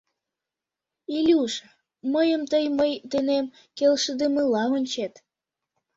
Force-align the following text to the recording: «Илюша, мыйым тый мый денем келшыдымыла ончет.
«Илюша, 1.15 1.67
мыйым 2.13 2.41
тый 2.51 2.65
мый 2.77 2.91
денем 3.11 3.45
келшыдымыла 3.77 4.63
ончет. 4.75 5.13